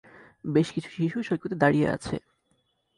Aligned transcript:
বেশ 0.45 0.67
কিছু 0.71 0.89
শিশু 0.89 1.17
সৈকতে 1.23 1.55
দাঁড়িয়ে 1.55 1.87
আছে। 1.89 2.15